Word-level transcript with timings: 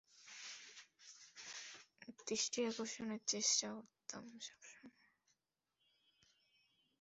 তার 2.01 2.15
দৃষ্টি 2.27 2.59
আকর্ষণের 2.65 3.21
চেষ্টা 3.27 3.67
করতাম 3.75 4.23
সবসময়। 4.39 5.09